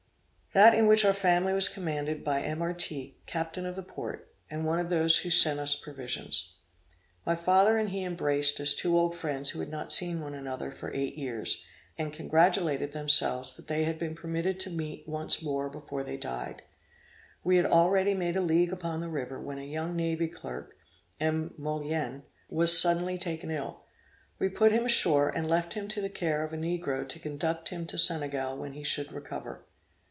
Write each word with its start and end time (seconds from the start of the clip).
That 0.53 0.73
in 0.73 0.87
which 0.87 1.05
were 1.05 1.11
our 1.11 1.13
family 1.13 1.53
was 1.53 1.69
commanded 1.69 2.25
by 2.25 2.41
M. 2.41 2.61
Artigue, 2.61 3.15
captain 3.25 3.65
of 3.65 3.77
the 3.77 3.83
port, 3.83 4.33
and 4.49 4.65
one 4.65 4.79
of 4.79 4.89
those 4.89 5.19
who 5.19 5.29
had 5.29 5.33
sent 5.33 5.61
us 5.61 5.77
provisions. 5.77 6.55
My 7.25 7.35
father 7.37 7.77
and 7.77 7.87
he 7.87 8.03
embraced 8.03 8.59
as 8.59 8.75
two 8.75 8.97
old 8.99 9.15
friends 9.15 9.49
who 9.51 9.61
had 9.61 9.69
not 9.69 9.93
seen 9.93 10.19
one 10.19 10.33
another 10.33 10.69
for 10.69 10.93
eight 10.93 11.15
years, 11.15 11.63
and 11.97 12.11
congratulated 12.11 12.91
themselves 12.91 13.55
that 13.55 13.67
they 13.67 13.85
had 13.85 13.97
been 13.97 14.13
permitted 14.13 14.59
to 14.59 14.69
meet 14.69 15.07
once 15.07 15.41
more 15.41 15.69
before 15.69 16.03
they 16.03 16.17
died. 16.17 16.63
We 17.45 17.55
had 17.55 17.65
already 17.65 18.13
made 18.13 18.35
a 18.35 18.41
league 18.41 18.73
upon 18.73 18.99
the 18.99 19.07
river 19.07 19.39
when 19.39 19.57
a 19.57 19.61
young 19.63 19.95
navy 19.95 20.27
clerk 20.27 20.75
(M. 21.17 21.53
Mollien) 21.57 22.23
was 22.49 22.77
suddenly 22.77 23.17
taken 23.17 23.51
ill. 23.51 23.85
We 24.37 24.49
put 24.49 24.73
him 24.73 24.85
ashore, 24.85 25.29
and 25.29 25.47
left 25.47 25.75
him 25.75 25.87
to 25.87 26.01
the 26.01 26.09
care 26.09 26.43
of 26.43 26.51
a 26.51 26.57
negro 26.57 27.07
to 27.07 27.19
conduct 27.19 27.69
him 27.69 27.85
to 27.85 27.97
Senegal 27.97 28.57
when 28.57 28.73
he 28.73 28.83
should 28.83 29.13
recover. 29.13 29.63